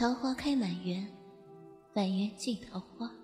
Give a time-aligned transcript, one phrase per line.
[0.00, 1.06] 桃花开满园，
[1.92, 3.14] 满园尽桃花。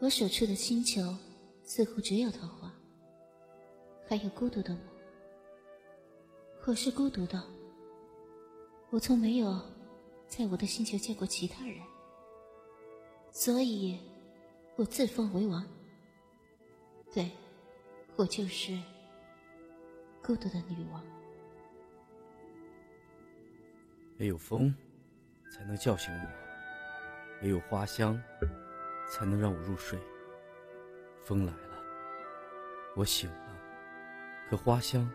[0.00, 1.14] 我所处的星球
[1.62, 2.72] 似乎只有桃花，
[4.08, 4.80] 还有孤独的我。
[6.66, 7.44] 我是孤独的，
[8.88, 9.60] 我从没有
[10.26, 11.76] 在我的星球见过其他人，
[13.30, 14.00] 所以，
[14.76, 15.62] 我自封为王。
[17.12, 17.30] 对，
[18.16, 18.72] 我就是
[20.24, 21.04] 孤独的女王。
[24.16, 24.74] 没有风。
[25.50, 26.28] 才能叫醒我，
[27.42, 28.20] 唯有花香，
[29.10, 29.98] 才能让我入睡。
[31.24, 31.82] 风来了，
[32.94, 33.56] 我醒了，
[34.48, 35.10] 可花香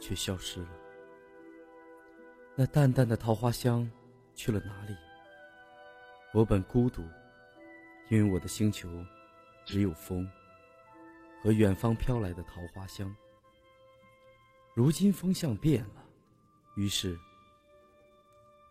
[0.00, 0.68] 却消失了。
[2.54, 3.90] 那淡淡的桃花香
[4.34, 4.96] 去了哪里？
[6.32, 7.02] 我本孤独，
[8.08, 8.88] 因为我的星球
[9.64, 10.28] 只有风
[11.42, 13.14] 和远方飘来的桃花香。
[14.74, 16.04] 如今风向变了，
[16.76, 17.18] 于是。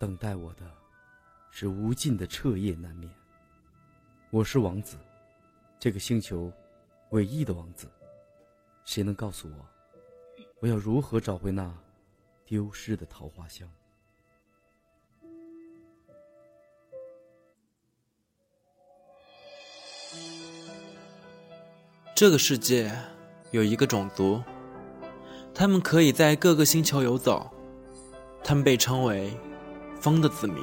[0.03, 0.69] 等待我的，
[1.49, 3.09] 是无尽的彻夜难眠。
[4.31, 4.97] 我是王子，
[5.79, 6.51] 这个星球
[7.11, 7.87] 唯一的王子。
[8.83, 9.65] 谁能告诉我，
[10.59, 11.73] 我要如何找回那
[12.43, 13.65] 丢失的桃花香？
[22.13, 22.93] 这个世界
[23.51, 24.43] 有一个种族，
[25.55, 27.49] 他们可以在各个星球游走，
[28.43, 29.31] 他们被称为。
[30.03, 30.61] 风的子民，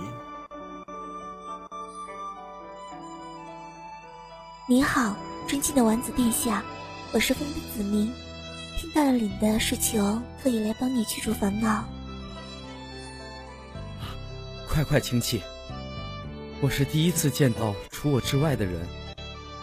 [4.68, 5.16] 你好，
[5.48, 6.62] 尊敬的王子殿下，
[7.10, 8.12] 我是风的子民，
[8.76, 11.82] 听到了你的事求，特意来帮你去除烦恼。
[14.68, 15.42] 快快请起，
[16.60, 18.86] 我是第一次见到除我之外的人，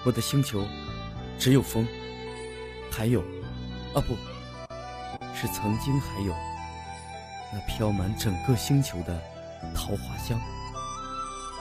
[0.04, 0.66] 我的星球
[1.38, 1.88] 只有风，
[2.90, 3.22] 还有，
[3.94, 4.18] 啊不，
[5.36, 6.34] 是曾经还有
[7.54, 9.37] 那飘满整个星球的。
[9.74, 10.40] 桃花香，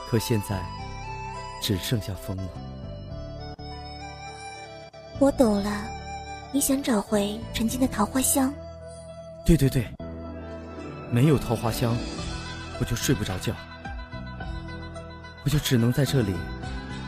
[0.09, 0.61] 可现在
[1.63, 2.49] 只剩下风了。
[5.19, 5.71] 我懂了，
[6.53, 8.53] 你想找回曾经的桃花香？
[9.45, 9.87] 对对对，
[11.11, 11.97] 没有桃花香，
[12.79, 13.55] 我就睡不着觉，
[15.45, 16.35] 我就只能在这里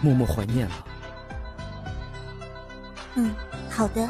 [0.00, 0.74] 默默怀念了。
[3.16, 3.34] 嗯，
[3.68, 4.08] 好的，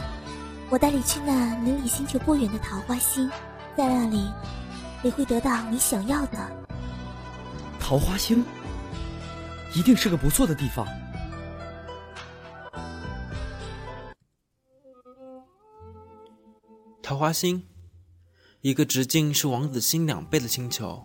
[0.71, 3.29] 我带你去那离你星球不远的桃花星，
[3.77, 4.31] 在那里
[5.03, 6.39] 你会得到你想要的。
[7.89, 8.45] 桃花星，
[9.75, 10.87] 一定是个不错的地方。
[17.03, 17.67] 桃花星，
[18.61, 21.03] 一个直径是王子星两倍的星球，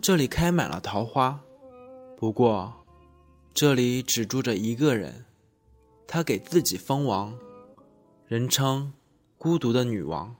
[0.00, 1.38] 这里开满了桃花。
[2.16, 2.72] 不过，
[3.52, 5.26] 这里只住着一个人，
[6.08, 7.38] 他给自己封王，
[8.26, 8.94] 人称
[9.36, 10.34] 孤独的女王。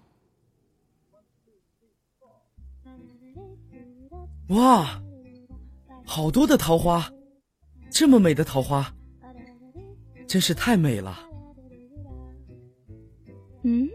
[4.48, 5.02] 哇！
[6.06, 7.12] 好多的桃花，
[7.90, 8.94] 这么美的桃花，
[10.26, 11.18] 真是太美了。
[13.64, 13.90] 嗯，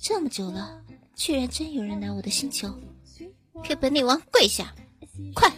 [0.00, 0.80] 这么久了，
[1.16, 2.72] 居然真有人拿我的星球，
[3.62, 4.72] 给本女王跪下！
[5.34, 5.52] 快！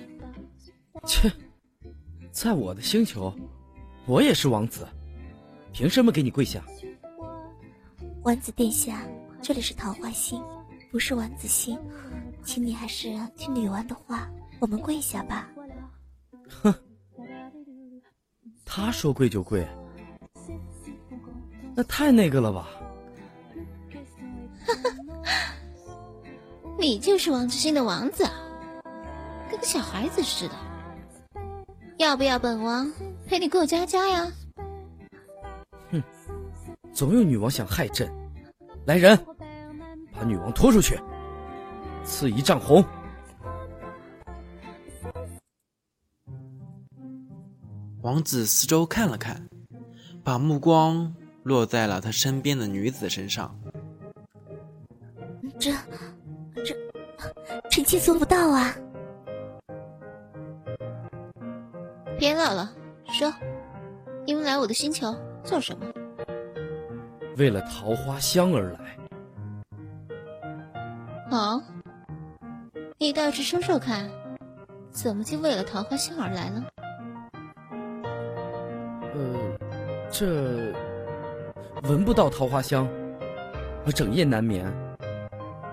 [1.06, 1.30] 切，
[2.32, 3.32] 在我的星球，
[4.06, 4.88] 我也是王子，
[5.72, 6.64] 凭什么给你跪下？
[8.22, 9.06] 王子殿下，
[9.42, 10.42] 这里是桃花星，
[10.90, 11.78] 不是王子星，
[12.42, 14.30] 请你还是听女王的话。
[14.60, 15.48] 我们跪下吧。
[16.62, 16.74] 哼，
[18.64, 19.66] 他说跪就跪，
[21.74, 22.68] 那太那个了吧？
[24.66, 24.90] 哈哈，
[26.78, 28.24] 你就是王之心的王子，
[29.50, 30.54] 跟个小孩子似的。
[31.98, 32.90] 要不要本王
[33.26, 34.32] 陪你过家家呀？
[35.90, 36.02] 哼，
[36.92, 38.10] 总有女王想害朕。
[38.86, 39.18] 来人，
[40.12, 40.98] 把女王拖出去，
[42.04, 42.84] 赐一丈红。
[48.04, 49.48] 王子四周看了看，
[50.22, 51.10] 把目光
[51.42, 53.58] 落在了他身边的女子身上。
[55.58, 55.72] 这、
[56.62, 56.76] 这，
[57.70, 58.76] 臣妾做不到啊！
[62.18, 62.70] 别闹了，
[63.06, 63.32] 说，
[64.26, 65.86] 你们来我的星球做什么？
[67.38, 68.98] 为了桃花香而来。
[71.30, 71.62] 哦，
[72.98, 74.10] 你倒是说说看，
[74.90, 76.50] 怎么就为了桃花香而来
[79.14, 79.58] 了？
[80.10, 80.72] 这
[81.88, 82.88] 闻不到桃花香，
[83.84, 84.64] 我整夜难眠。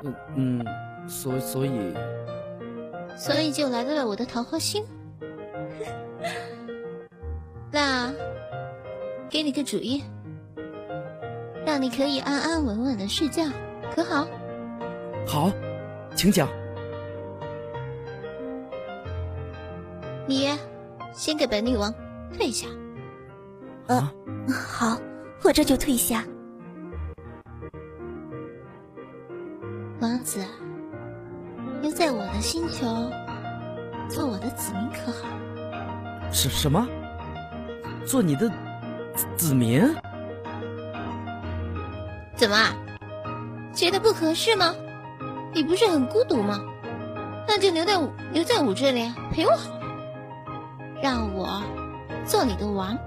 [0.03, 0.65] 嗯嗯，
[1.07, 1.93] 所所以，
[3.15, 4.83] 所以就来到了我的桃花心。
[7.71, 8.11] 那
[9.29, 10.03] 给你个主意，
[11.65, 13.43] 让你可以安安稳稳的睡觉，
[13.95, 14.27] 可好？
[15.27, 15.51] 好，
[16.15, 16.49] 请讲。
[20.27, 20.49] 你
[21.13, 21.93] 先给本女王
[22.35, 22.67] 退下。
[23.87, 24.01] 呃，
[24.49, 24.97] 好，
[25.43, 26.23] 我这就退下。
[29.99, 30.43] 王子，
[31.81, 32.85] 留在我的星球，
[34.09, 35.27] 做我的子民可好？
[36.31, 36.87] 什什么？
[38.05, 38.49] 做你的
[39.13, 39.81] 子子民？
[42.35, 42.55] 怎么？
[43.73, 44.73] 觉得不合适吗？
[45.53, 46.59] 你不是很孤独吗？
[47.47, 47.99] 那就留在
[48.31, 49.81] 留在我这里陪我好了，
[51.03, 51.61] 让我
[52.25, 52.97] 做你的王。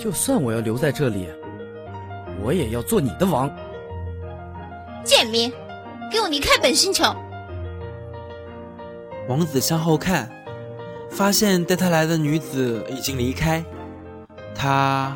[0.00, 1.28] 就算我要留在这里，
[2.42, 3.54] 我也要做你的王。
[5.04, 5.52] 贱民，
[6.10, 7.04] 给我离开本星球！
[9.28, 10.26] 王子向后看，
[11.10, 13.62] 发现带他来的女子已经离开，
[14.54, 15.14] 他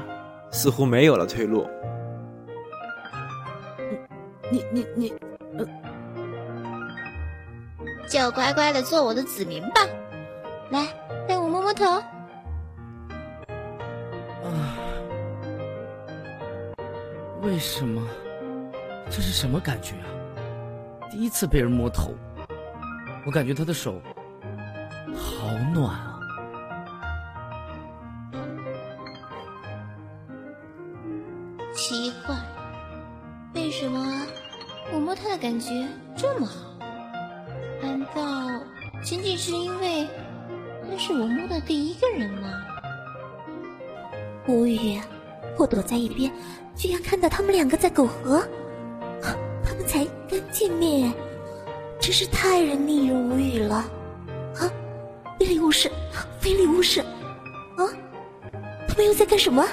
[0.51, 1.67] 似乎没有了退路。
[4.51, 5.15] 你你你，
[5.57, 5.67] 呃，
[8.07, 9.81] 就乖乖的做我的子民吧。
[10.69, 10.87] 来，
[11.27, 11.87] 让我摸摸头。
[17.45, 18.03] 为什么？
[19.11, 20.09] 这是什么感觉啊？
[21.11, 22.15] 第一次被人摸头，
[23.27, 24.01] 我感觉他的手
[25.15, 26.19] 好暖啊！
[31.75, 32.35] 奇怪，
[33.55, 34.27] 为什么
[34.93, 35.87] 我摸他的感觉
[36.17, 36.55] 这么好？
[37.83, 38.65] 难道
[39.03, 40.09] 仅仅是因为
[40.89, 42.49] 那是我摸的第一个人吗？
[44.49, 44.99] 无语，
[45.59, 46.33] 我躲在一边，
[46.77, 48.43] 居然看到他们两个在苟合。
[49.65, 51.13] 他们才刚见面，
[52.01, 53.77] 真是太让令人无语了！
[54.57, 54.71] 啊，
[55.39, 55.91] 非礼勿视，
[56.41, 57.01] 非礼勿视！
[57.77, 57.89] 啊，
[58.87, 59.65] 他们又在干什么？